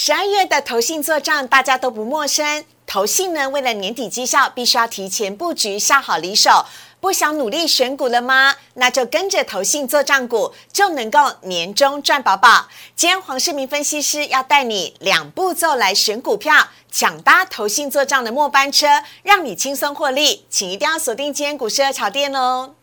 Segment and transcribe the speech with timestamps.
[0.00, 2.64] 十二月的投信做账，大家都不陌生。
[2.86, 6.64] 投信呢，为了年底绩效，必须要提前布局，下好离手。
[7.00, 8.54] 不想努力选股了吗？
[8.74, 12.68] 那就跟着投信做账股，就能够年终赚饱饱。
[12.94, 18.86] 今天黄世明分析师要带你两步骤来选股票，抢搭投信做账的末班车，
[19.24, 20.46] 让你轻松获利。
[20.48, 22.76] 请一定要锁定今天股市的炒店哦。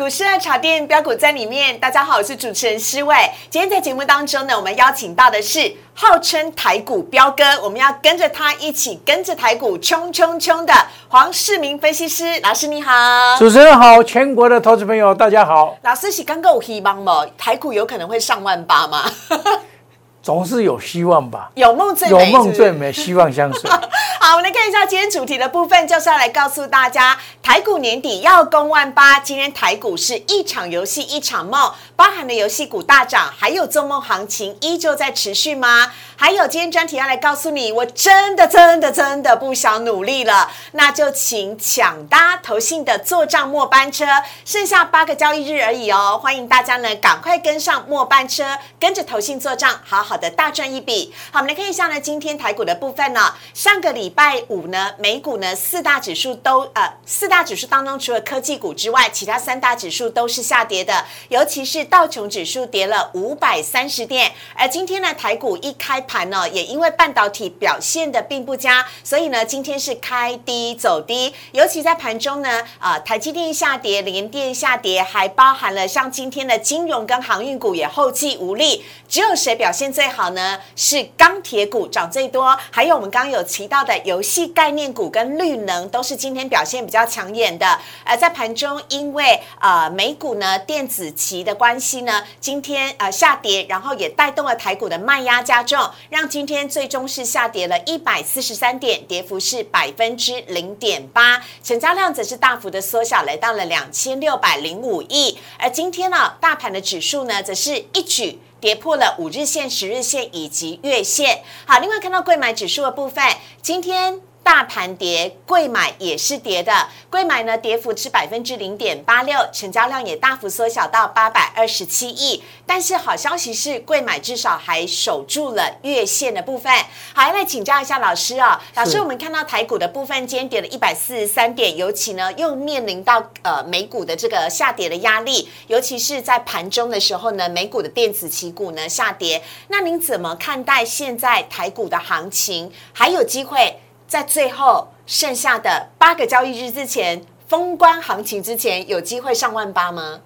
[0.00, 1.78] 股市的茶店标股在里面。
[1.78, 3.14] 大家好，我是主持人施伟。
[3.50, 10.72] 今天在节目当中呢，我们邀请到的是号称台股标哥，我们要跟着他一起跟着台股冲冲冲的
[11.08, 12.90] 黄世明分析师老师，你好。
[13.38, 15.76] 主持人好，全国的投资朋友大家好。
[15.82, 17.26] 老师是刚刚有希望吗？
[17.36, 19.04] 台股有可能会上万八吗？
[20.22, 21.50] 总是有希望吧？
[21.54, 23.70] 有梦最美，有梦最美，希望相随。
[24.20, 29.18] 好，我们来看一下今天主题的部分，就是要来告诉大家，台股年底要攻万八。
[29.18, 35.90] 今天台股是一场游戏一场梦，包含了游戏股大涨，还有做梦行情依旧在持续吗？
[36.20, 44.04] 还有今天专题要来告诉你，我真的真的真的不想努力了，那就请抢搭投信的做账末班车，
[44.44, 51.14] 剩下八个交易日而已哦，欢迎大家呢赶快跟上末班车，跟着投信做账，好好的大赚一笔。
[51.32, 54.00] 好，我们来看一下呢，今天台股的部分呢，上个礼。
[54.00, 64.32] 礼拜五呢，美股呢四大指数都呃四大指数当中，除了科技股之外，其他三大指数都是下跌的，尤其是道琼指数跌了五百三十点。
[64.54, 71.32] 而今天呢，台股一开盘呢，也因为半导体表现的并不佳，所以呢，今天是开低走低。
[71.52, 78.84] 尤其在盘中呢，啊，台积电下跌，联电下跌，还包含了像今天的金融跟航运股也后继无力。
[79.08, 80.58] 只有谁表现最好呢？
[80.74, 83.96] 是钢铁股涨最多，还有我们刚刚有提到的。
[84.02, 108.38] 游戏概念股跟绿能都是今天表现比较抢眼的，而在盘中，因为呃美股呢电子期的关系呢，今天呃下跌，然后也带动了台股的卖压加重，让今天最终是下跌了一百四十三点，跌幅是百分之零点八，成交量则是大幅的缩小，来到了两千六百零五亿，而今天呢，大盘的指数呢，则是一举。
[108.60, 111.42] 跌破了五日线、十日线以及月线。
[111.64, 113.24] 好，另外看到贵买指数的部分，
[113.62, 114.29] 今天。
[114.50, 116.88] 大盘跌，贵买也是跌的。
[117.08, 122.42] 贵买呢，跌幅是百分之零点八六，成交量也大幅缩小到八百二十七亿。
[122.66, 126.72] 但是好消息是，贵买至少还守住了月线的部分。
[127.14, 139.40] 好，来请教一下老师啊，老师，我们看到台股的部分今天跌了一百四十三点，尤其呢又面临到呃美股的这个下跌的压力，尤其是在盘中的时候呢，美股的电子期股呢下跌。
[139.68, 142.72] 那您怎么看待现在台股的行情？
[142.92, 143.78] 还有机会？
[144.10, 150.18] 在最后剩下的八个交易日之前，封关行情之前，有机会上万八吗？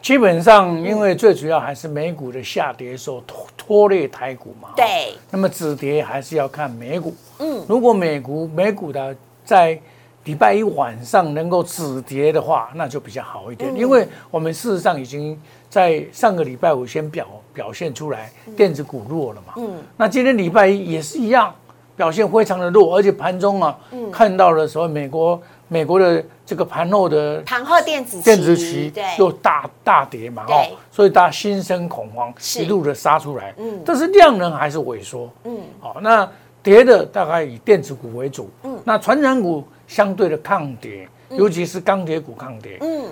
[0.00, 4.68] 基本上，因为最主要还是美股的下跌所拖拖累台股嘛。
[4.76, 5.12] 对。
[5.28, 7.12] 那么止跌还是要看美股。
[7.40, 7.64] 嗯。
[7.68, 9.76] 如果美股美股的在
[10.22, 13.74] 礼拜一晚上能够止跌的话，那就比较好一点。
[13.74, 15.36] 因为我们事实上已经
[15.68, 19.54] 在上个礼拜五先表表现出来，电子股弱了嘛。
[19.56, 19.82] 嗯。
[19.96, 21.52] 那今天礼拜一也是一样。
[21.96, 23.76] 表现非常的弱，而且盘中啊，
[24.12, 36.28] 看到的时候，美国美国的这个盘后的盘后电子电子期又大大跌嘛，哦，所以大家心生恐慌，一路的杀出来，嗯，但是量能还是萎缩，嗯，好，那
[36.62, 43.04] 跌的大概以电子股为主，嗯，那传染股相对的抗跌，尤其是钢铁股抗跌，嗯，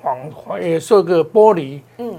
[0.00, 2.16] 黄也说个玻璃，嗯。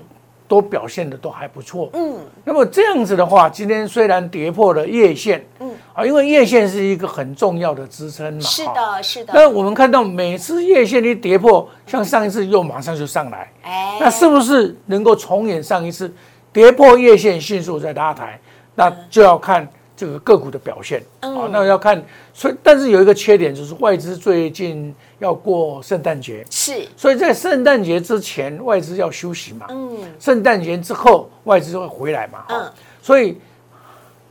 [0.50, 5.69] 都表现的都还不错，嗯，那么这样子的话，今天虽然跌破了月线，嗯，
[6.00, 9.34] 啊，因为月线是一个很重要的支撑嘛，是的，是的。
[9.34, 16.14] 那我们看到每次月线一跌破，像上一次又马上就上来，哎，那是不是能够重演上一次
[16.54, 18.40] 跌破月线迅速再拉抬？
[18.76, 19.68] 那就要看。
[20.00, 21.04] 这个个股的表现。
[21.20, 22.02] 啊，那要看，
[22.34, 32.72] 所以但是有一个缺点就是外资最近要过圣诞节，是，所以在圣诞节之前外资要休息嘛，嗯，圣诞节之后外资会回来嘛，嗯，
[33.02, 33.38] 所以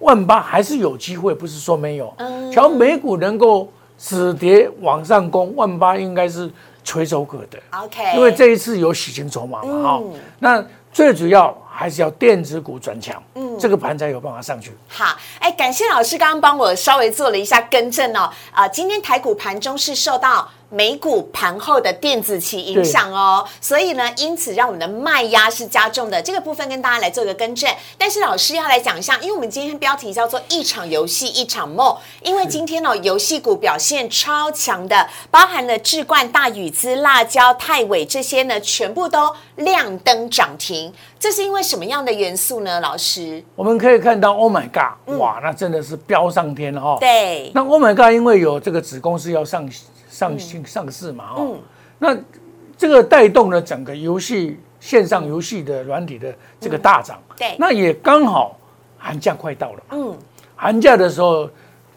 [0.00, 3.68] 万八还是有机会，不是说没有，嗯，只要美股能够
[3.98, 6.50] 止跌往上攻，万八应该是
[6.84, 10.02] 垂手可得，OK，因为这一次有洗清筹码嘛，哈，
[10.38, 11.56] 那最主要。
[11.78, 14.76] 还是要电子股转强，嗯，这个盘才有办法上去。
[14.88, 18.28] 好，哎，感谢老师刚刚帮我稍微做了一下更正哦。
[18.50, 20.50] 啊，今天台股盘中是受到。
[20.70, 26.20] 美股盘后的电子期影响哦，所以呢，因此让我们的卖压是加重的。
[26.20, 27.74] 这个部分跟大家来做一个更正。
[27.96, 40.92] 但是老师要来讲一下，因为我们今天标题叫做一场游戏一场梦，因为今天哦，游戏股表现超强的，包含了智冠、大宇资、辣椒、泰伟这些呢，全部都亮灯涨停。
[41.18, 42.80] 这是因为什么样的元素呢？
[42.80, 46.96] 老师，我们可以看到，Oh my God，哇，那真的是飙上天了哈。
[47.00, 47.50] 对。
[47.54, 49.68] 那 Oh my God，因为有这个子公司要上。
[50.10, 51.58] 上新上市嘛，哦，
[52.00, 52.16] 那
[52.76, 58.58] 这个带动了整个游戏线上游戏的软体的这个大涨，对，那也刚好
[58.96, 60.18] 寒假快到了，嗯，
[60.56, 61.48] 寒假的时候，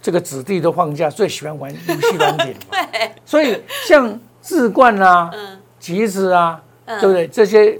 [0.04, 7.28] 这个子弟都放假，最喜欢玩游戏软体， 对，所以像智冠啊，嗯，吉子啊，对不对？
[7.28, 7.80] 这些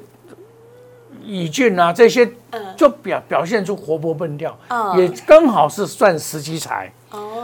[1.32, 2.30] 乙俊啊，这些，
[2.76, 4.54] 就表表现出活泼蹦跳，
[4.98, 6.92] 也刚好是算时机财。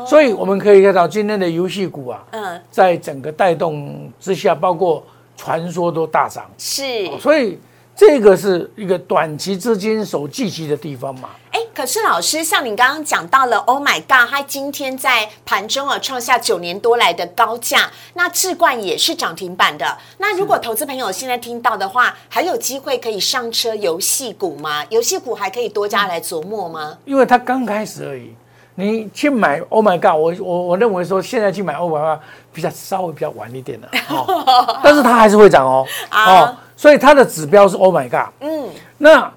[0.06, 5.02] 所以我们可以看到今天的游戏股啊，嗯，在整个带动之下，包括
[5.38, 6.84] 传说都大涨，是，
[7.18, 7.58] 所以
[7.98, 11.30] 这个是一个短期资金所聚集的地方嘛。
[11.52, 19.98] 哎，可是老师，像你刚刚讲到了，Oh my God，它今天在盘中啊创下九年多来的高价，那智冠也是涨停板的。
[20.20, 24.86] 那如果投资朋友现在听到的话，还有机会可以上车游戏股吗？
[24.90, 27.00] 游戏股还可以多加来琢磨吗？
[27.04, 28.36] 因为它刚开始而已。
[28.80, 30.12] 你去买，Oh my God！
[30.12, 32.24] 我我我认为说现在去买 Oh my God
[32.54, 33.90] 比较稍微比较晚一点的，
[34.84, 39.30] 但是它还是会涨哦，哦，所以它的指标是 Oh my God，嗯，那。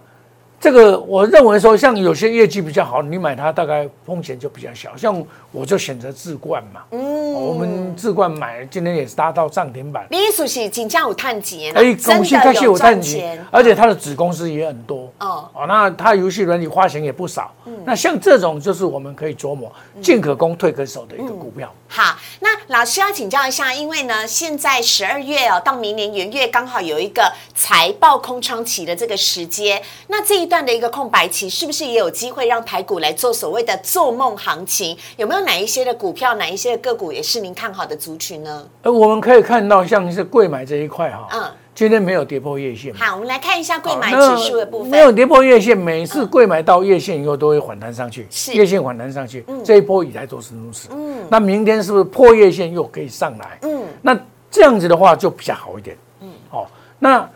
[0.62, 4.94] 这个我认为说，像有些业绩比较好，你买它大概风险就比较小。
[4.94, 10.06] 像我就选择智冠嘛，嗯，我们智冠买今天也是达到涨停板。
[10.11, 15.49] 你属是金价有探钱，哎，公司开始有探钱，而且它的子公司也很多哦。
[15.55, 17.50] 哦，那它游戏软体花钱也不少。
[17.64, 21.73] 嗯，那像这种就是我们可以琢磨进可攻退可守的一个股票。
[21.88, 30.50] 好，那老师要请教一下，因为呢，现在十二月哦，到明年元月刚好有一个财报空窗期的这个时间，那这一。
[30.50, 34.99] 段的一个空白期，是不是也有机会让台股来做所谓的做梦行情？
[35.17, 38.69] 有没有哪一些的股票，哪一些的个股也是您看好的族群呢？
[38.82, 42.94] 呃，我们可以看到像是贵买这一块哈，嗯，今天没有跌破月线。
[42.94, 50.88] 好，我们来看一下贵买指数的部分，没有跌破月线，每次贵买到月线以后都会反弹上去，是月线反弹上去，这一波以来都是如此。
[50.92, 53.58] 嗯，那明天是不是破月线又可以上来？
[53.62, 54.19] 嗯，那
[54.50, 55.96] 这样子的话就比较好一点。
[56.20, 56.66] 嗯，哦，
[56.98, 57.28] 那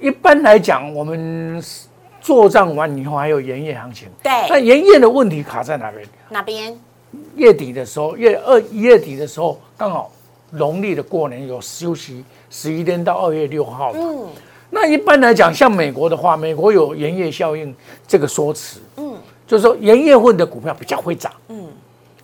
[0.00, 1.62] 一般来讲，我们。
[2.22, 6.06] 做账完以后还有盐业行情，对，那盐业的问题卡在哪边？
[6.28, 6.78] 哪边？
[7.36, 10.10] 月底的时候，月二一月底的时候，刚好
[10.50, 13.98] 农历的过年有休息十一天到二月六号嘛。
[14.00, 14.26] 嗯，
[14.70, 17.74] 那一般来讲，像美国的话，美国有盐业效应
[18.06, 19.14] 这个说辞，嗯，
[19.46, 21.66] 就是说盐业混的股票比较会涨，嗯，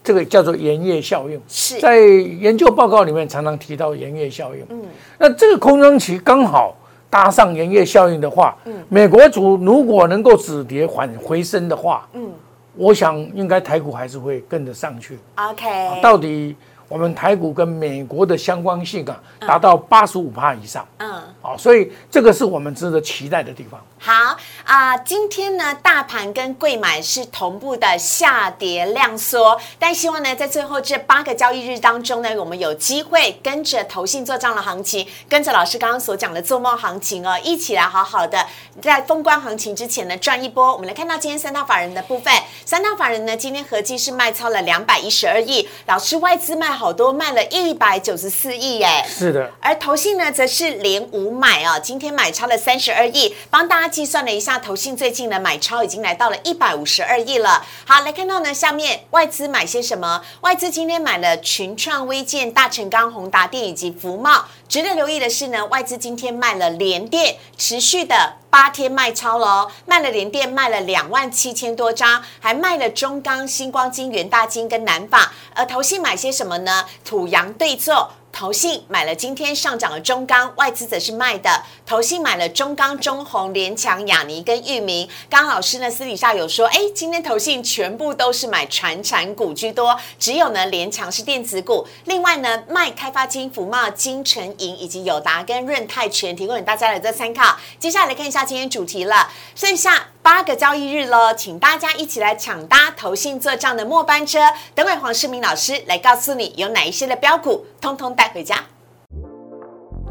[0.02, 1.80] 这个叫做盐业效应，是。
[1.80, 4.82] 在研究报告里面常常提到盐业效应，嗯，
[5.18, 6.76] 那这个空窗期刚好。
[7.08, 12.28] 搭上盐业效应的话，嗯，美国主如果能够止跌缓回升的话，嗯，
[12.76, 15.18] 我想应该台股还是会跟得上去。
[15.36, 16.54] OK，到底
[16.88, 21.15] 我们台股跟美国的相关性啊，达到八十五帕以上，嗯，
[21.46, 23.80] 好，所以这个是我们值得期待的地方。
[23.98, 38.44] 好啊，今天呢，大盘跟贵买是同步的下跌量缩，但希望呢，在最后这八个交易日当中呢，我们有机会跟着投信做账的行情，跟着老师刚刚所讲的做梦行情哦，一起来好好的
[38.82, 40.72] 在封关行情之前呢赚一波。
[40.72, 42.34] 我们来看到今天三大法人的部分，
[42.64, 53.86] 三大法人呢今天合计是卖超了两百一十二亿，老师外资卖好多，卖了一百九十四亿耶，是的，而投信呢则是连五买啊，今天买超了三十二亿，帮大家。
[53.96, 57.64] 计算了一下，投信最近的买超已经来到了一百五十二亿了。
[57.86, 60.20] 好，来看到呢，下面外资买些什么？
[60.40, 64.44] 外资今天买了群创、微建、大成钢、宏达电以及福茂。
[64.68, 75.32] 值得留意的是呢，外资今天卖了联电，持续的八天卖超了，卖了联电卖了两万七千多张，还卖了中钢、星光金、元大金跟南法。
[75.54, 76.84] 而投信买些什么呢？
[77.04, 78.10] 土洋对坐。
[78.38, 81.62] 投信买了今天上涨的中钢，外资则是卖的。
[81.86, 85.08] 投信买了中钢、中红、联强、雅尼跟裕民。
[85.30, 91.86] 刚老师呢私底下有说，哎，今天投信全部都是买传产股居多，只有呢联强是电子股。
[92.04, 97.56] 另外呢卖开发金、福茂、金城银以及友达跟润泰全提供给大家来做参考。
[97.78, 100.08] 接下来看一下今天主题了，剩下。
[100.26, 104.40] 八个交易日喽，请大家一起来抢搭投信做账的末班车。
[104.74, 108.56] 等会黄世明老师来告诉你有哪一些的标股，通通带回家。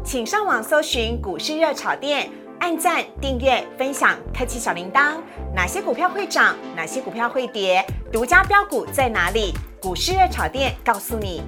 [0.02, 2.30] 请上网搜寻股市热炒店。
[2.60, 5.20] 按赞、订阅、分享，开启小铃铛。
[5.54, 6.56] 哪些股票会涨？
[6.74, 7.84] 哪些股票会跌？
[8.10, 9.52] 独家标股在哪里？
[9.78, 11.42] 股市热炒店告诉你。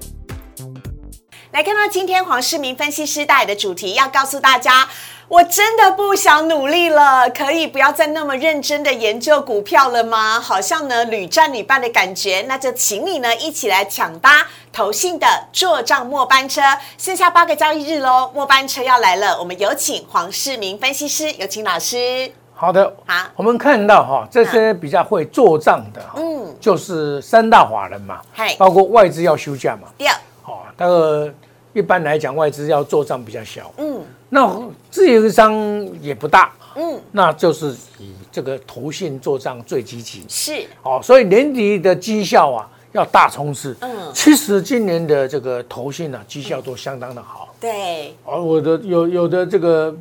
[1.53, 4.87] 来看到今天黄世明分析师带来的主题，要告诉大家。
[5.29, 10.41] 我真的不想努力了，可以不要再那么认真的研究股票了吗？
[10.41, 16.63] 好像呢屡战屡败的感觉，那就请你呢一起来抢搭投信的做账末班车，
[16.97, 22.33] 剩下八个交易日喽，末班车要来了，我们有请黄世明分析师，有请老师。
[22.55, 28.23] 好的，好，我们看到哈这些比较会做账的，嗯，就是三大法人嘛，
[28.57, 30.09] 包括外资要休假嘛，对，
[30.43, 31.31] 好，那个
[31.75, 34.03] 一般来讲外资要做账比较小，嗯。
[34.31, 35.55] 那自营商
[36.01, 40.67] 也不大，嗯，那就是以这个投信做账最积极，是。
[40.83, 49.95] 哦，所以年底的绩效啊要大冲刺，嗯，其实今年的这个投信啊绩效都相当的好，对，哦，我的有有的这个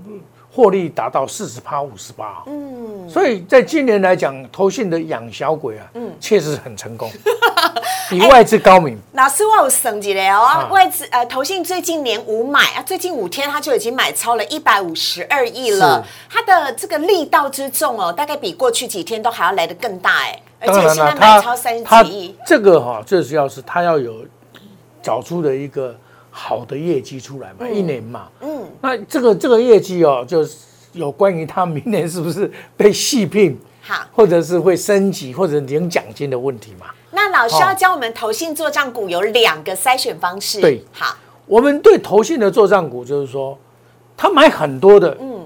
[0.52, 7.10] 获利达到四十趴五十八，嗯，所以在今年来讲，投信的养小鬼啊，嗯，确实很成功。
[8.10, 10.68] 比外资高明，老师我有省级的哦。
[10.70, 16.06] 外资呃，投信最近连五买啊，最近五天他就已经买超了一百五十二亿了。
[16.30, 20.42] 它的这个力道之重哦，大概比过去几天都还要来得更大哎。
[20.60, 24.26] 而且现在买超三十几亿，这个哈最主要是他要有
[25.02, 25.96] 找出的一个
[26.32, 28.28] 好的业绩出来嘛，一年嘛。
[28.42, 28.66] 嗯。
[28.82, 30.56] 那这个这个业绩哦，就是
[30.94, 36.88] 有关于他明年是不是被细聘，好，或者是会升级或者领奖金的问题嘛。
[37.18, 40.62] 那老师要教我们投信做账股有两个筛选方式。
[40.62, 43.58] 对，好，我们对投信的做账股就是说，
[44.16, 45.44] 他买很多的，嗯，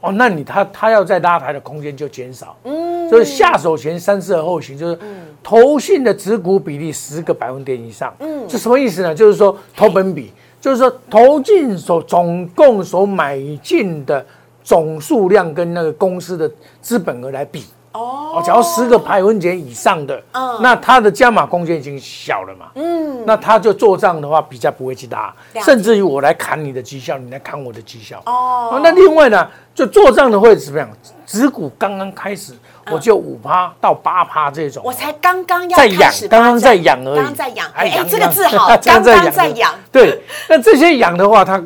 [0.00, 4.98] 哦，那你他他要在拉抬的空间就减少，嗯，就是下手前三思而后行，就是
[5.44, 9.14] 投信的持股比例十个百分点以上，嗯，这什么意思呢？
[9.14, 14.26] 就是说投本比，就是说投进所总共所买进的
[14.64, 16.50] 总数量跟那个公司的
[16.80, 17.64] 资本额来比。
[17.92, 30.88] 哦，只要十个百分点以上的，嗯，那它的加码空间已经小了嘛，嗯，那它就做账的话比较不会去大，甚至于我来砍你的绩效，你来砍我的绩效，哦，那另外呢，就做账的会怎么样？
[31.24, 32.52] 子股刚刚开始，
[32.90, 41.58] 我就五趴到八趴这种，我才刚刚要在养，刚刚在养而已，刚刚在养，哎，这个字好， 刚刚在养，对，那这些养的话，它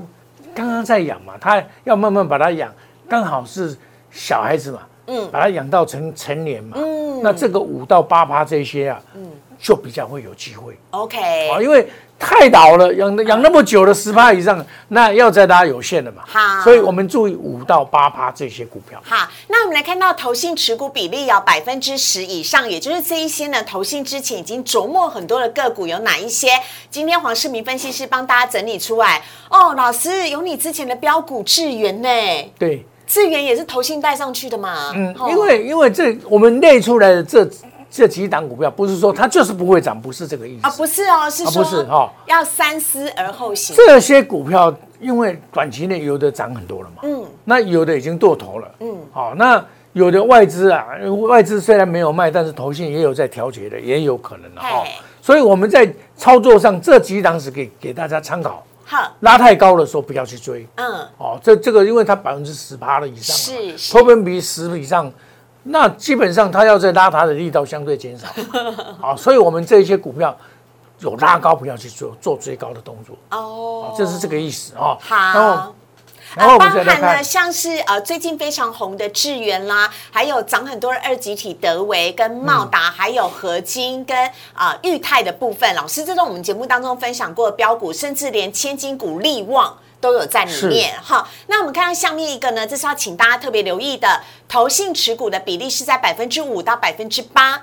[0.54, 2.72] 刚刚在养嘛，它要慢慢把它养，
[3.08, 3.76] 刚好是
[4.10, 4.80] 小孩子嘛。
[5.06, 10.76] 嗯，把它养到成成年嘛，嗯，那这个五到八趴这些啊，嗯，就比较会有机会。
[10.90, 16.22] OK，啊，因为太老了，养养那么久了十趴以上，那要再拉有限的嘛。
[16.26, 19.00] 好，所以我们注意五到八趴这些股票。
[19.04, 26.48] 好，那我们来看到投信持股比例要百分之十以上，也就是这一些呢，投信之前已经琢磨很多的个股有哪一些？
[26.90, 29.22] 今天黄世明分析师帮大家整理出来。
[29.50, 32.08] 哦，老师有你之前的标股智源呢？
[32.58, 32.84] 对。
[33.06, 34.92] 资源也是投信带上去的嘛？
[34.94, 37.48] 嗯，因为因为这我们列出来的这
[37.88, 43.76] 这几档股票，不是说它就是不会涨，不是这个意思啊，不是哦，是说不是哈，要三思而后行。
[43.76, 50.84] 这些股票因为短期内有的涨很多了嘛，嗯，那有的已经剁头了，嗯，好，那有的外资啊，
[51.28, 54.84] 外资虽然没有卖，但是投信也有在调节的，也有可能的哈。
[55.22, 58.62] 所以我们在操作上这几档是给给大家参考。
[58.88, 60.66] 好，拉太高的时候不要去追。
[60.76, 65.12] 嗯，哦，这这个因为它百分之十八了以上，是，投本比十以上，
[65.64, 68.28] 那基本上它要在拉它的力道相对减少。
[69.00, 70.36] 好， 所以我们这些股票
[71.00, 73.16] 有拉高不要去做做追高的动作。
[73.36, 74.96] 哦，这是这个意思哦。
[75.00, 75.74] 好。
[76.36, 85.74] 啊，包含呢，像是呃最近非常红的智源啦，还有涨很多的二级体德维跟茂达，还有合金跟啊裕泰的部分。
[85.74, 90.92] 老师，这种我们节目当中分享过的标股，甚至连千金股利旺都有在里面。
[91.02, 97.62] 哈，那我们看到下面一个呢，这是要请大家特别留意的，投信持股的比例是在百分之五到百分之八，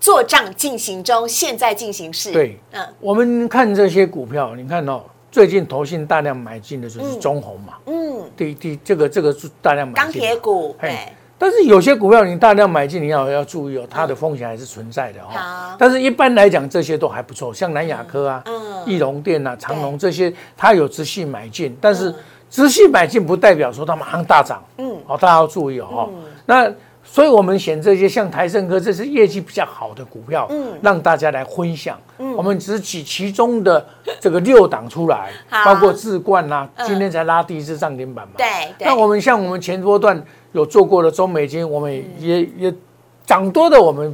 [0.00, 2.32] 做账进行中，现在进行式。
[2.32, 5.02] 对，嗯，我们看这些股票，你看哦。
[5.34, 10.96] 最近投信大量买进的就是中红嘛，嗯，第第这个这个是大量买进钢铁股，对。
[11.36, 15.74] 但是有些股票你大量买进，你要要注意哦，它的风险还是存在的哦。
[15.76, 22.14] 但是一般来讲，这些都还不错，像南亚科啊、嗯，易龙电啊、长隆这些，它有直系买进，但是
[22.48, 26.08] 直系买进不代表说它马上大涨，嗯，好，大家要注意哦。
[26.46, 26.72] 那
[27.04, 31.96] 所以，我们选这些像台盛科，这是业绩比较好的股票，嗯，让大家来分享。
[32.18, 33.86] 嗯，我们只举其中的
[34.18, 35.30] 这个六档出来，
[35.64, 38.32] 包括智冠呐，今天才拉第一次涨停板嘛。
[38.36, 38.46] 对。
[38.80, 40.20] 那我们像我们前波段
[40.52, 42.74] 有做过的中美金，我们也也
[43.24, 44.12] 涨多的，我们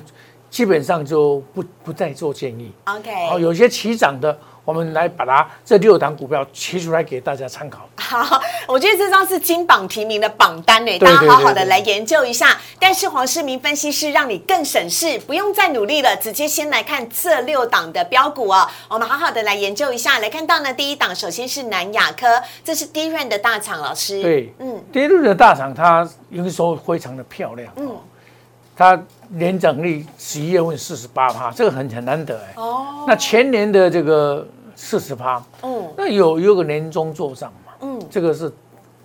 [0.50, 2.70] 基本上就不不再做建议。
[2.84, 3.10] OK。
[3.28, 4.36] 好，有些起涨的。
[4.70, 7.88] 我们来把它这六档股票提出来给大家参考。
[7.96, 12.56] 好，我觉得这张是金榜题名的榜单呢，大家好好的来研究一下。
[12.78, 18.64] 但是黄世明分析师让你更省事，不用再努力了，直接先来看这六档的标股哦。
[18.88, 24.22] 我们好好的来研究一下，来看到呢，第一档首先是南亚科，这是低润的大厂老师。
[24.22, 27.96] 对，嗯，低润的大厂它营收非常的漂亮，嗯，
[28.76, 28.96] 它
[29.30, 32.52] 年涨率十一月份四十八趴，这个很很难得哎。
[32.54, 34.46] 哦，那前年的这个。
[34.82, 38.50] 四十趴，嗯，那有有个年终做账嘛，嗯，这个是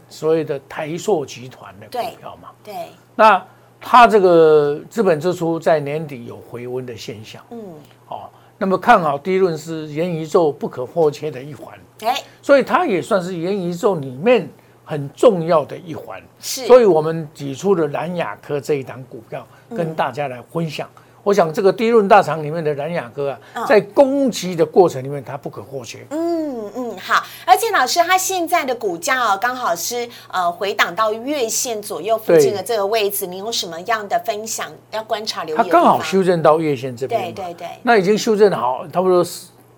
[0.07, 3.45] 所谓的台硕集团的股票嘛，对，那
[3.81, 7.59] 它这个资本支出在年底有回温的现象，嗯，
[8.07, 14.47] 哦，那么看好第一轮是元宇宙不可或缺的一环，哎，所以它也算是元宇宙里面
[14.85, 20.89] 很重要的一环，是，所以我们挤出了蓝雅科这一档股票跟大家来分享。
[21.25, 26.05] 我想这个低润大厂里面的蓝雅哥啊，在攻击的过程里面，它不可或缺。
[26.11, 35.57] 嗯嗯，好，而且老师他现在的股价哦，刚好是呃回档到月线左右附近的这个位置，你有什么样的分享要观察留意？
[35.57, 39.25] 它刚好修正到月线这边，对对对，那已经修正好差不多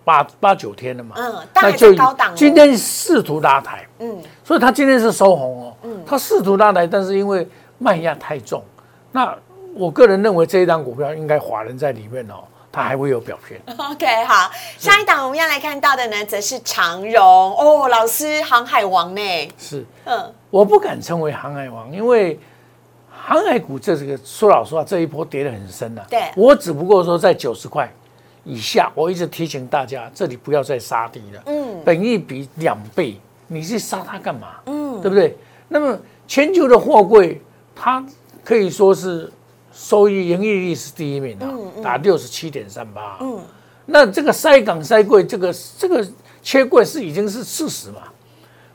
[0.04, 1.16] 八八九天了嘛。
[1.18, 2.36] 嗯，那就高档。
[2.36, 5.74] 今天试图拉抬，嗯，所以它今天是收红哦。
[5.84, 8.62] 嗯，它试图拉抬，但是因为卖压太重，
[9.14, 9.34] 那。
[9.78, 13.62] 我个人认为这一档股票应该华人在里面哦，它还会有表现。
[13.78, 19.52] OK，好，下一档我们要来看到的呢，则是长荣哦，老师航海王呢？
[19.58, 22.40] 是，嗯，我不敢称为航海王，因为
[23.10, 26.06] 航海股这个说老实话，这一波跌得很深了。
[26.10, 27.88] 对，我只不过说在九十块
[28.44, 31.44] 以下，我一直提醒大家，这里不要再杀低了。
[31.46, 34.56] 嗯，本益比两倍，你去杀它干嘛？
[34.66, 35.38] 嗯，对不对？
[35.68, 37.42] 那么全球的货柜，
[37.76, 38.04] 它
[38.44, 39.32] 可以说是。
[39.80, 41.46] 收益盈利率是第一名的，
[41.84, 43.20] 达六十七点三八。
[43.22, 43.40] 嗯，
[43.86, 46.06] 那这个塞港塞柜，这个这个
[46.42, 48.02] 缺柜是已经是事实嘛？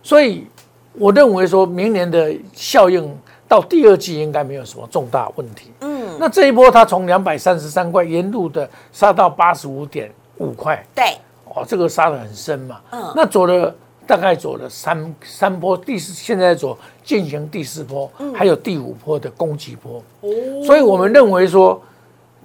[0.00, 0.46] 所以
[0.94, 3.12] 我认为说明年的效应
[3.48, 5.72] 到第二季应该没有什么重大问题。
[5.80, 10.86] 嗯，那这一波它从两百三十三块沿路的杀到八十五点五块。
[10.94, 12.80] 对，哦，这个杀的很深嘛。
[12.92, 13.74] 嗯，那走了。
[14.12, 20.04] 大概走了三三波，第四现在走进行第四波，还有第五波的攻击波。
[20.20, 20.28] 哦，
[20.66, 21.82] 所以我们认为说，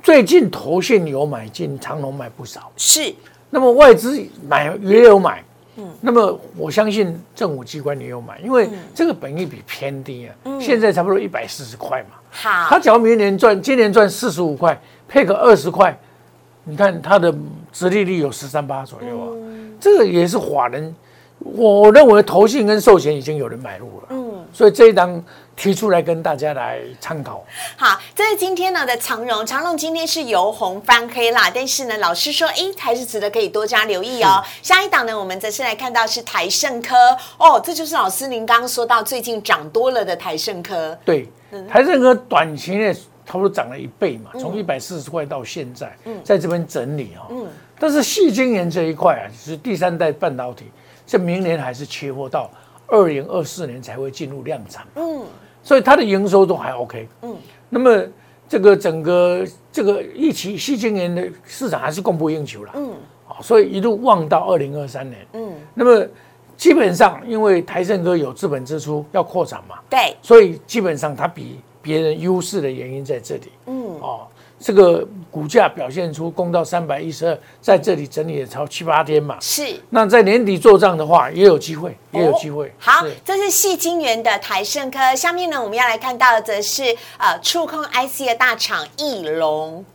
[0.01, 2.71] 最近投信有买进，长隆买不少。
[2.77, 3.13] 是，
[3.49, 5.43] 那么外资买也有买。
[5.75, 10.35] 嗯，那么我相信政府机关也有买，因为这个本益比偏低啊。
[10.45, 12.15] 嗯，现在差不多一百四十块嘛。
[12.31, 15.99] 好，他只要明年赚，今年赚四十五块，配个二十块，
[16.63, 17.35] 你看它的
[17.73, 19.27] 殖利率有十三八左右啊。
[19.81, 20.95] 这个也是法人。
[21.39, 25.23] 我认为投信跟寿险已经有人买入了，嗯，所以这一档
[25.55, 27.45] 提出来跟大家来参考。
[27.77, 34.43] 好，这是今天呢的长荣，长荣今天是由红翻黑啦，但是呢，老师说，哎，还是值得可以多加留意哦。
[34.63, 36.95] 下一档呢，我们则是来看到是台盛科，
[37.37, 40.97] 哦，这就是老师您刚刚说到最近涨多了的台盛科。
[41.05, 41.29] 对，
[41.69, 47.27] 台盛科短期内差不多涨了一倍嘛，从一百四十块到现在，在这边整理哈。
[47.29, 47.47] 嗯，
[47.79, 50.65] 但是细晶圆这一块啊，是第三代半导体。
[51.07, 52.51] 这明年还是缺货，到
[52.85, 54.85] 二零二四年才会进入量产。
[54.95, 55.23] 嗯，
[55.63, 57.07] 所以它的营收都还 OK。
[57.21, 57.35] 嗯，
[57.69, 58.03] 那么
[58.47, 62.71] 这个整个这个一期细晶圆的市场还是供不应求了。
[62.75, 62.91] 嗯，
[63.25, 65.25] 好，所以一路望到二零二三年。
[65.33, 66.05] 嗯，那么
[66.57, 73.51] 基本上因为台盛科有资本支出要扩展嘛，对，所以基本上它比别人优势的原因在这里。
[73.67, 74.27] 嗯，哦。
[74.59, 79.37] 这个股价表现出攻到三百一十二，在这里整理也超七八天嘛。
[79.39, 79.63] 是。
[79.91, 82.73] 那在年底做账的话，也有机会，也有机会。
[82.79, 85.15] 好，这是细晶圆的台盛科。
[85.15, 86.83] 下面呢，我们要来看到的则是
[87.19, 89.85] 呃触控 IC 的大厂翼龙。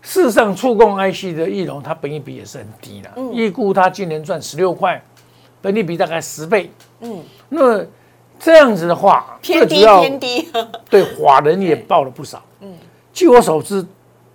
[0.00, 3.10] 事实上，触控 IC 的翼龙，它本益比也是很低的。
[3.16, 3.30] 嗯。
[3.34, 5.02] 预估它今年赚十六块，
[5.60, 6.70] 本益比大概十倍。
[7.00, 7.22] 嗯。
[7.50, 7.84] 那么
[8.38, 10.48] 这样子的话，偏低偏低。
[10.88, 12.42] 对，华人也报了不少。
[13.16, 13.18] 嗯。
[13.18, 13.82] 据我所知，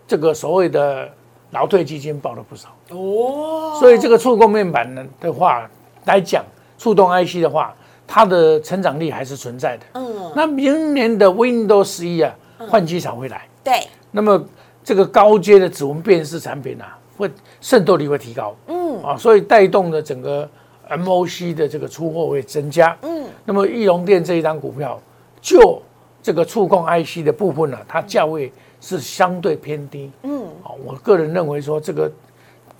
[0.08, 1.08] 这个所谓的
[1.52, 5.70] 劳退基金报了不少哦，所以这个触控面板呢的话
[6.06, 6.44] 来讲，
[6.80, 7.76] 触动 IC 的话，
[8.08, 9.84] 它的成长力还是存在的。
[9.94, 13.48] 嗯，那明年的 Windows 十一啊，换机潮会来。
[13.64, 14.44] 对，那么
[14.84, 17.30] 这个高阶的指纹辨识产品啊，会
[17.62, 18.56] 渗透率会提高。
[18.66, 20.50] 嗯，啊，所以带动的整个
[20.90, 22.98] MOC 的这个出货会增加。
[23.04, 25.00] 嗯，那么易龙电这一张股票，
[25.40, 25.80] 就
[26.24, 28.52] 这个触控 IC 的部分呢，它价位。
[28.82, 32.12] 是相对偏低，嗯，好，我个人认为说这个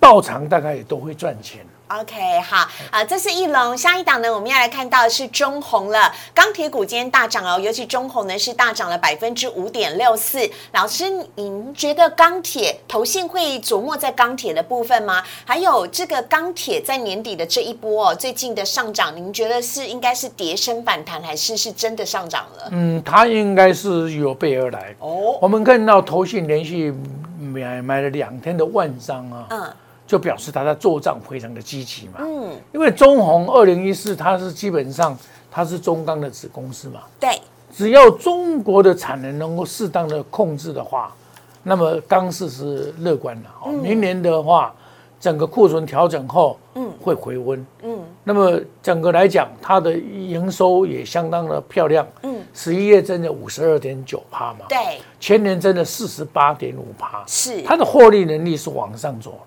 [0.00, 1.64] 道长大概也都会赚钱
[2.00, 3.76] OK，好啊，这是一龙。
[3.76, 6.10] 下一档呢，我们要来看到的是中红了。
[6.32, 10.48] 钢铁股今天大涨哦，尤其中红呢是大涨了百分之五点六四。
[10.72, 15.22] 老师，您觉得钢铁投信会琢磨在钢铁的部分吗？
[15.44, 22.68] 还有这个钢铁在年底的这一波哦，最近的上涨，您觉得是应该是跌升反弹，还是是真的上涨了？
[22.70, 25.36] 嗯，它应该是有备而来哦。
[25.42, 26.94] 我们看到投信连续
[27.38, 29.72] 买买了两天的万张啊，嗯。
[30.12, 35.16] 就表示他在做账非常的积极嘛，嗯，因为中红二零一四它是基本上
[35.50, 37.40] 它是中钢的子公司嘛，对，
[37.72, 41.16] 只要中国的产能能够适当的控制的话，
[41.62, 43.72] 那么钢市是乐观的哦。
[43.72, 44.74] 明年的话，
[45.18, 57.62] 整个库存调整后，嗯，会回温，嗯，那么整个来讲，它的营收也相当的漂亮，嗯，十一月增的五十二点九趴嘛，对，全年增的四十八点五趴，是。
[57.62, 59.40] 它的获利能力是往上走。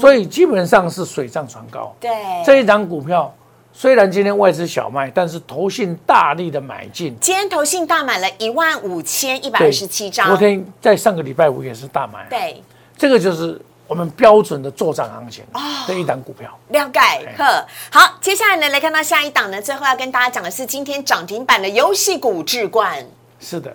[0.00, 1.94] 所以基本上是水涨船高。
[2.00, 2.10] 对，
[2.44, 3.32] 这一张股票
[3.72, 7.16] 虽然今天外资小卖，但是投信大力的买进。
[7.20, 10.28] 今天投信大买了一万五千一百二十七张。
[10.28, 12.26] 昨天在上个礼拜五也是大买。
[12.28, 12.62] 对，
[12.96, 15.42] 这个就是我们标准的做涨行情
[15.86, 16.56] 这一档股票。
[16.68, 17.00] 了解，
[17.38, 23.04] 呵，好，接下来呢来看到下一档呢，最后要跟大家讲的是今天涨停板的游戏股智冠。
[23.40, 23.74] 是的，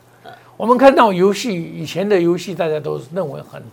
[0.55, 3.63] 我们看到游戏以前的游戏，大家都认为很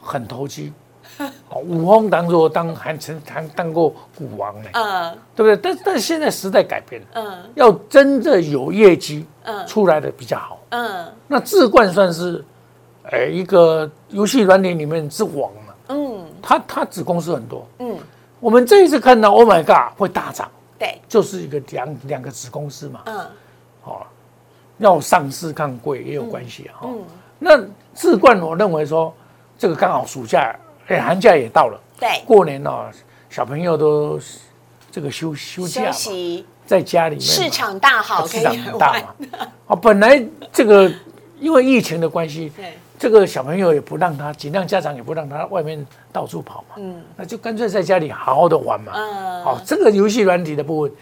[0.00, 0.72] 很投机。
[1.48, 5.56] 哦，武峰当做当还曾还当过股王呢，嗯，对不对？
[5.56, 12.44] 但但是现在时代改变了，嗯，要真的有业绩，嗯，出来的比较好，嗯，那智冠算是，
[13.10, 17.96] 哎，一个游戏软体里面之王嘛，嗯，它它子公司很多，嗯，
[18.40, 23.24] 我们这一次看到 Oh my God 会大涨，对，就是一个两两个子公司嘛，嗯，
[23.82, 24.06] 好，
[24.78, 26.88] 要上市看贵也有关系哈，
[27.38, 27.60] 那
[27.94, 29.14] 智冠我认为说
[29.56, 30.56] 这个刚好暑假。
[30.88, 32.90] 哎，寒假也到了，对，过年哦，
[33.30, 34.20] 小朋友都
[34.90, 35.96] 这个休休假嘛，
[36.66, 39.14] 在家里面，市场大好，市场很大嘛。
[39.66, 40.92] 啊， 本来这个
[41.40, 48.92] 因为疫情的关系，对，这个小朋友也不让他，尽量家长也不让他外面到处跑嘛，嗯，那就干脆在家里好好的玩嘛。
[48.94, 50.92] 嗯，哦，这个游戏软体的部分，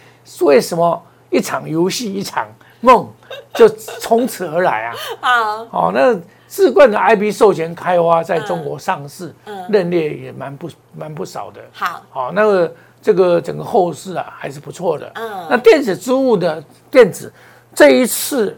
[0.46, 2.46] 为什么一场游戏一场
[2.80, 3.08] 梦
[3.52, 4.94] 就从此而来啊？
[5.20, 6.16] 啊，哦，那。
[6.52, 9.34] 智冠的 IP 授权开发在中国上市，
[9.70, 11.62] 认列也蛮不蛮不少的。
[11.72, 15.10] 好，好，那个这个整个后市啊还是不错的。
[15.14, 17.32] 嗯，那电子支付的电子
[17.74, 18.54] 这一次，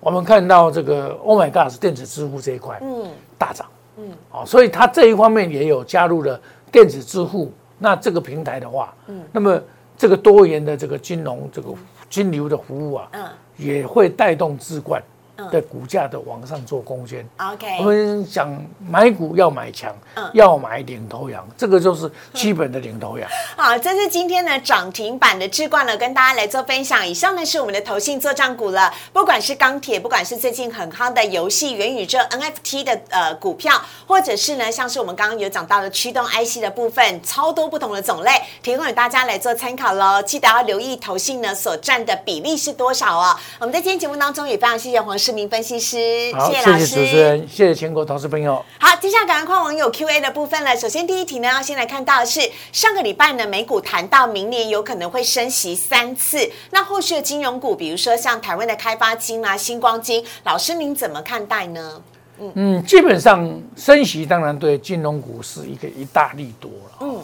[0.00, 3.66] 我们看到这个 Oh my God 是电子支付这一块，嗯，大涨，
[3.98, 6.40] 嗯，哦，所以它这一方面也有加入了
[6.72, 7.52] 电子支付。
[7.78, 9.60] 那这个平台的话，嗯，那么
[9.98, 11.74] 这个多元的这个金融这个
[12.08, 13.24] 金流的服务啊，嗯，
[13.58, 15.02] 也会带动智冠。
[15.50, 17.26] 的股价的往上做攻坚。
[17.36, 19.94] OK，我们讲买股要买强，
[20.32, 23.28] 要买领头羊，这个就是基本的领头羊。
[23.56, 27.06] 好，这是今天的涨停板的置冠了，跟大家来做分享。
[27.06, 40.20] 以上呢是我们的投信做账股了，不管是钢铁，不管是最近很夯的游戏元宇宙 NFT 的呃股票，或者是呢像是我们刚刚有讲到的驱动 IC 的部分，超多不同的种类，提供给大家来做参考喽。
[40.22, 43.36] 记得要留意投信呢所占的比例是多少哦。
[43.60, 48.64] 我们在今天节目当中也非常谢谢黄世明分析师，谢谢老师，主持人，谢谢全国投资朋友。
[48.80, 50.74] 好，接下来赶快看网友 Q&A 的部分了。
[50.74, 52.40] 首先第一题呢，要先来看到的是
[52.72, 62.02] 上个礼拜呢，美股谈到明年有可能会升息三次，那后续的金融股，比如说像台湾的开发金啊、星光金，老师您怎么看待呢？
[62.40, 66.98] 嗯嗯，基本上升息当然对金融股是一个一大利多了。
[67.00, 67.22] 嗯，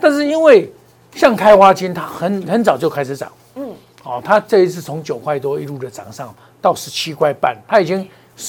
[0.00, 0.68] 但是因为
[1.14, 3.30] 像开发金，它很很早就开始涨。
[3.54, 6.34] 嗯，哦，它这一次从九块多一路的涨上。
[6.66, 8.08] 到十七块半，它已经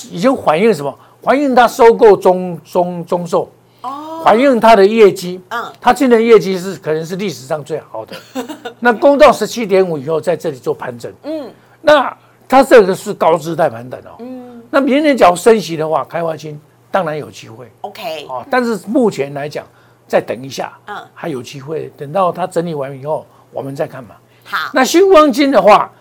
[0.10, 0.92] 已经反映什么？
[1.22, 3.48] 反映它收购中中中售，
[3.82, 5.40] 哦，反映它的业绩。
[5.50, 8.16] 嗯，它今年业绩是可能是历史上最好的。
[8.80, 11.14] 那攻到十七点五以后，在这里做盘整。
[11.22, 11.48] 嗯，
[11.80, 12.12] 那
[12.50, 14.16] 它这个是高姿态盘整哦。
[14.18, 17.72] 嗯，那明年只要升息的话，开发金当然有机会。
[17.82, 19.64] OK，哦，但是目前来讲，
[20.08, 21.92] 再等一下，嗯，还有机会。
[21.96, 24.16] 等到它整理完以后，我们再看嘛。
[24.44, 25.92] 好，那星光金的话。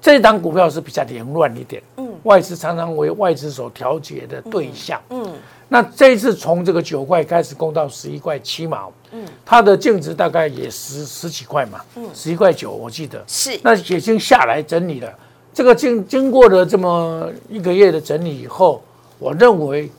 [0.00, 5.34] 这档股票是比较凌乱一点，嗯，外资常常为外资所调节的对象，嗯，
[5.68, 13.22] 那这一次从这个九块开始攻到十一块七毛，嗯，它的净值大概也十十几块嘛，嗯，十一块九我记得。
[13.26, 15.12] 是，那已经下来整理了，
[15.52, 18.82] 这个经经过了这么一个月的整理以后，
[19.18, 19.90] 我认为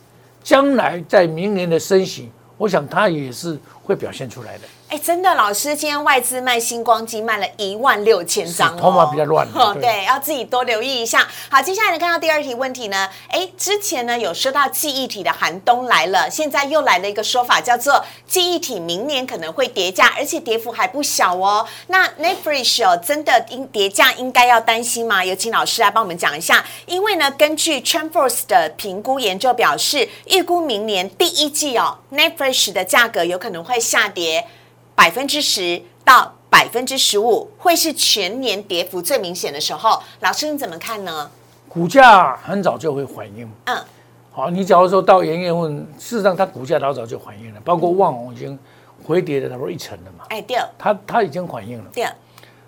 [0.42, 4.64] 将来在明年的升息，我想它也是会表现出来的。
[4.90, 9.48] 哎，真的，老师，今天外资卖星光机卖了一万六千张，头发比较乱。
[9.80, 11.28] 对，要自己多留意一下。
[11.48, 21.68] 好，接下来呢，看到第二题问题呢，哎，之前呢有说到记忆体的寒冬来了，现在又来了一个说法，叫做记忆体明年可能会跌价，而且跌幅还不小哦。
[21.86, 25.24] 那 Netflix 哦，真的应跌价应该要担心吗？
[25.24, 26.66] 有请老师来帮我们讲一下。
[26.88, 34.48] 因为呢，根据 TrendForce 的评估研究表示，预估明年第一季哦，Netflix 的价格有可能会下跌。
[35.00, 41.32] 百分之十到百分之十五会是全年跌幅最明显的时候，老师你怎么看呢？
[41.70, 43.50] 股价很早就会反应。
[43.64, 43.78] 嗯，
[44.30, 48.60] 好，你假如说到元月份，事实上它股价老早就反应了，包括旺红已经
[49.02, 50.26] 回跌了差不多一成了嘛。
[50.28, 51.90] 哎，对，它它已经反应了。
[51.94, 52.06] 对，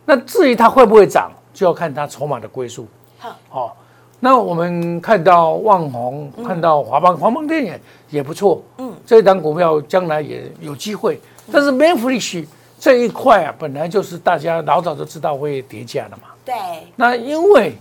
[0.05, 2.87] 那至于它会不会涨，就要看它筹码的归宿。
[3.19, 3.77] 好，好，
[4.21, 8.63] 那我们看到旺宏，看到华邦，华邦电也也不错。
[8.77, 11.19] 嗯，这一档股票将来也有机会。
[11.51, 12.45] 但是 Manfresh
[12.79, 16.23] 这一块啊，本来就是大家老早就知道会叠加的嘛。
[16.43, 16.55] 对。
[16.95, 17.75] 那因为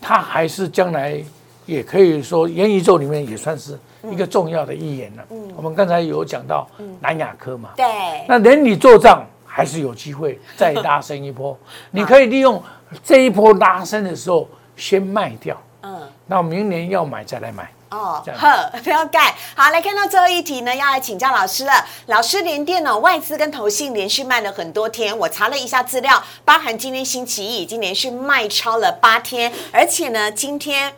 [0.00, 1.22] 它还是将来
[1.66, 3.78] 也可以说元宇宙里面也算是
[4.10, 5.24] 一个重要的一言了。
[5.30, 5.52] 嗯。
[5.56, 6.66] 我们刚才有讲到
[7.00, 7.70] 南亚科嘛。
[7.76, 7.84] 对。
[8.26, 11.56] 那连你做账还是有机会再拉升一波。
[11.90, 12.62] 你可以利用
[13.02, 15.60] 这一波拉升的时候先卖掉。
[15.82, 16.00] 嗯。
[16.26, 17.70] 那明年要买再来买。
[17.90, 19.34] 哦，呵，不要盖。
[19.56, 21.72] 好，来看到最后一题呢，要来请教老师了。
[22.06, 25.16] 老师，连电哦，外资跟投信连续卖了很多天。
[25.16, 30.92] 我查了一下资料，包含今天星期一已经连续卖超了八天，而且呢，今天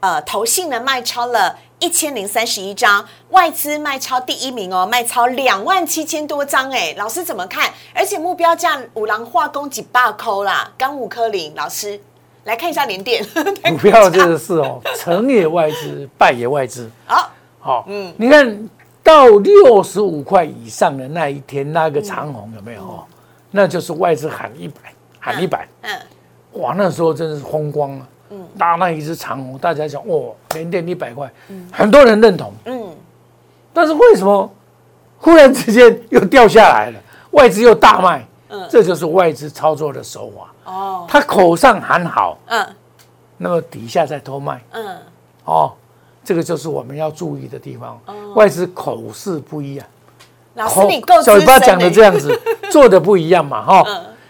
[0.00, 6.70] 呃，投信呢卖超了一千零三十一张，外资卖超第一名哦，卖超两万七千多张。
[6.70, 7.72] 哎，老师怎么看？
[7.94, 12.02] 而且目标价五郎化工几百扣啦，刚五颗零，老师。
[12.44, 13.24] 来看一下联电
[13.68, 16.90] 股票这个事哦，成也外资，败也外资。
[17.06, 18.68] 好，好，嗯，你看
[19.02, 22.82] 到六十五块以上的那一天，那个长虹有没有？
[22.82, 23.04] 哦，
[23.50, 24.74] 那就是外资喊一百，
[25.18, 25.66] 喊一百。
[25.82, 25.98] 嗯，
[26.60, 28.08] 哇，那时候真的是风光啊。
[28.30, 31.30] 嗯，搭那一只长虹，大家想哦，连电一百块，
[31.72, 32.52] 很多人认同。
[32.66, 32.94] 嗯，
[33.72, 34.50] 但是为什么
[35.18, 37.00] 忽然之间又掉下来了？
[37.30, 38.26] 外资又大卖。
[38.50, 40.52] 嗯，这就是外资操作的手法。
[40.64, 42.66] 哦，他口上喊好，嗯，
[43.36, 44.98] 那么底下在偷卖，嗯，
[45.44, 45.72] 哦，
[46.24, 48.00] 这个就是我们要注意的地方。
[48.34, 49.86] 外资口是不一样，
[50.54, 52.32] 老师你够嘴巴讲的这样子，
[52.72, 53.84] 做的不一样嘛，哈。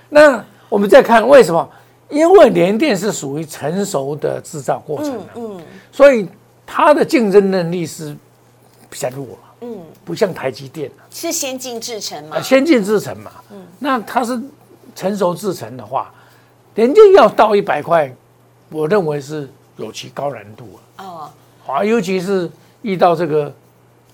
[0.09, 1.68] 那我们再看为什么？
[2.11, 6.29] 因为联电是属于成熟的制造过程嗯，所以
[6.66, 8.14] 它的竞争能力是
[8.90, 9.27] 比较弱，
[9.62, 14.38] 嗯，不像台积电是先进制程嘛，先进制程嘛，嗯，那它是
[14.94, 16.12] 成熟制程的话。
[16.75, 18.13] 连电要到一百块，
[18.71, 21.31] 我认为是有其高难度哦，
[21.67, 22.51] 啊，尤其是
[22.83, 23.53] 遇到这个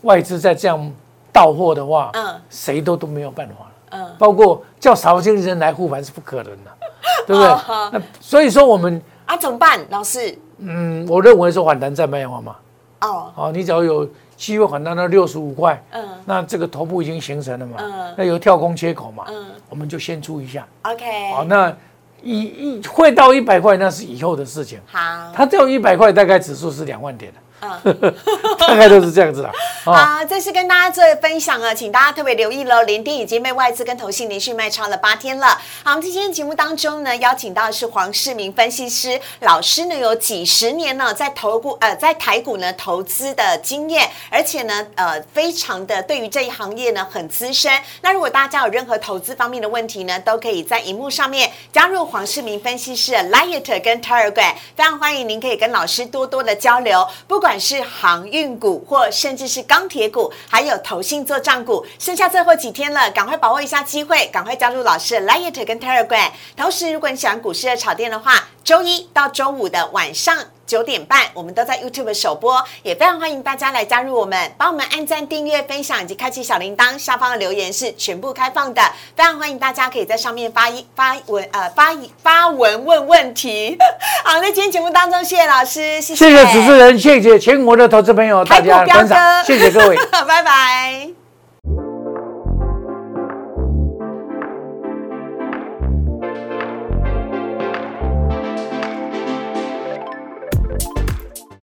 [0.02, 0.92] 外资在这样
[1.32, 3.70] 到货的话，嗯，谁都都没有办法了。
[3.92, 6.70] 嗯，包括叫少经纪人来护盘是不可能的，
[7.26, 7.48] 对不对？
[7.92, 10.36] 那所以说我们啊，怎么办，老师？
[10.58, 12.56] 嗯，我认为说反弹再卖话嘛。
[13.00, 20.66] 哦，好，你只要有机会反弹到六十五块，嗯，那这个头部已经形成了嘛，嗯，那有跳空缺口嘛，嗯，我们就先出一下。
[20.82, 21.74] OK，好，那。
[22.22, 24.78] 一一会到一百块，那是以后的事情。
[24.86, 24.98] 好，
[25.34, 27.38] 它掉一百块，大概指数是两万点的。
[28.58, 29.50] 大概都是这样子的。
[29.84, 32.82] 好，这是跟大家做分享啊，请大家特别留意喽。
[32.82, 35.46] 联电已经被外资跟投信连续卖超了八天了。
[35.82, 47.72] 好，我们今天节目当中呢，邀请到的是黄世明分析师老师呢，有几十年呢在投股呃在台股呢投资的经验，而且呢呃非常的对于这一行业呢很资深。
[48.02, 57.49] 那如果大家有任何投资方面的问题呢，都可以在荧幕上面加入黄世明分析师的 Light 跟 Telegram，非常欢迎您可以跟老师多多的交流，不管。
[57.50, 66.30] 不管是航运股，或甚至是钢铁股，还有投信做账股，剩下最后几天了，赶快把握一下机会，赶快加入老师的 Light 跟 Telegram。
[66.56, 70.38] 同时，如果你喜欢股市的炒店的话，周一到周五的晚上。
[70.70, 76.96] 九点半，我们都在 YouTube 首播，也非常欢迎大家来加入我们，帮我们按赞、订阅、分享以及开启小铃铛。
[76.96, 78.80] 下方的留言是全部开放的，
[79.16, 81.88] 非常欢迎大家可以在上面发一发文，呃，发
[82.22, 83.76] 发文问问题。
[84.22, 89.96] 好，那今天节目当中，谢谢老师，谢谢主持人，谢谢全国的投资朋友，大家观赏，谢谢各位，
[90.28, 91.19] 拜拜。